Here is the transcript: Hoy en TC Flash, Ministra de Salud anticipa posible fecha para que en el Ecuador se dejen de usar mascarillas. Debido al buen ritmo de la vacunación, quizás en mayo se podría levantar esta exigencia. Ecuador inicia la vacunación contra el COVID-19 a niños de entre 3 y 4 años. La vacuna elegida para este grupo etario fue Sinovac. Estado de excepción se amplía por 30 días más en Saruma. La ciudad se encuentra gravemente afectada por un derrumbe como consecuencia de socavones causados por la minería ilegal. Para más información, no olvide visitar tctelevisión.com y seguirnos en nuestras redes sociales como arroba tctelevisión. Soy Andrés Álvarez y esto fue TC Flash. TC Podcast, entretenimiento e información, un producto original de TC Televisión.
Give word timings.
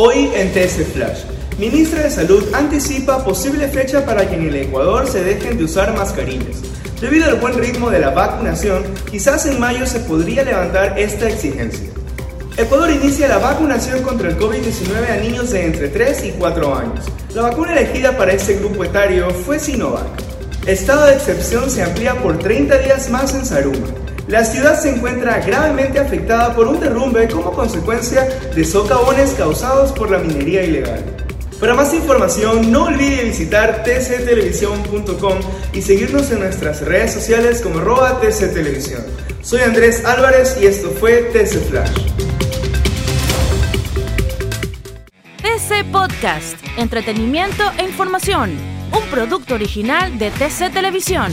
Hoy 0.00 0.30
en 0.32 0.52
TC 0.52 0.84
Flash, 0.92 1.24
Ministra 1.58 2.04
de 2.04 2.10
Salud 2.12 2.44
anticipa 2.54 3.24
posible 3.24 3.66
fecha 3.66 4.06
para 4.06 4.28
que 4.28 4.36
en 4.36 4.46
el 4.46 4.54
Ecuador 4.54 5.08
se 5.08 5.24
dejen 5.24 5.58
de 5.58 5.64
usar 5.64 5.92
mascarillas. 5.92 6.62
Debido 7.00 7.24
al 7.26 7.40
buen 7.40 7.58
ritmo 7.58 7.90
de 7.90 7.98
la 7.98 8.10
vacunación, 8.10 8.84
quizás 9.10 9.46
en 9.46 9.58
mayo 9.58 9.88
se 9.88 9.98
podría 9.98 10.44
levantar 10.44 10.96
esta 10.96 11.28
exigencia. 11.28 11.88
Ecuador 12.56 12.92
inicia 12.92 13.26
la 13.26 13.38
vacunación 13.38 14.00
contra 14.02 14.28
el 14.28 14.38
COVID-19 14.38 15.10
a 15.10 15.16
niños 15.16 15.50
de 15.50 15.66
entre 15.66 15.88
3 15.88 16.26
y 16.26 16.30
4 16.30 16.76
años. 16.76 17.04
La 17.34 17.42
vacuna 17.42 17.72
elegida 17.72 18.16
para 18.16 18.34
este 18.34 18.54
grupo 18.54 18.84
etario 18.84 19.28
fue 19.30 19.58
Sinovac. 19.58 20.06
Estado 20.64 21.06
de 21.06 21.14
excepción 21.14 21.68
se 21.68 21.82
amplía 21.82 22.14
por 22.22 22.38
30 22.38 22.78
días 22.78 23.10
más 23.10 23.34
en 23.34 23.44
Saruma. 23.44 23.88
La 24.28 24.44
ciudad 24.44 24.78
se 24.78 24.90
encuentra 24.90 25.38
gravemente 25.38 25.98
afectada 25.98 26.54
por 26.54 26.68
un 26.68 26.78
derrumbe 26.78 27.26
como 27.28 27.50
consecuencia 27.50 28.28
de 28.54 28.62
socavones 28.62 29.32
causados 29.32 29.90
por 29.92 30.10
la 30.10 30.18
minería 30.18 30.62
ilegal. 30.64 31.02
Para 31.58 31.72
más 31.74 31.94
información, 31.94 32.70
no 32.70 32.84
olvide 32.84 33.24
visitar 33.24 33.82
tctelevisión.com 33.84 35.38
y 35.72 35.80
seguirnos 35.80 36.30
en 36.30 36.40
nuestras 36.40 36.82
redes 36.82 37.14
sociales 37.14 37.62
como 37.62 37.78
arroba 37.78 38.20
tctelevisión. 38.20 39.02
Soy 39.40 39.62
Andrés 39.62 40.04
Álvarez 40.04 40.58
y 40.60 40.66
esto 40.66 40.90
fue 40.90 41.22
TC 41.32 41.70
Flash. 41.70 41.96
TC 45.38 45.90
Podcast, 45.90 46.56
entretenimiento 46.76 47.64
e 47.78 47.84
información, 47.84 48.50
un 48.92 49.10
producto 49.10 49.54
original 49.54 50.18
de 50.18 50.30
TC 50.30 50.70
Televisión. 50.70 51.32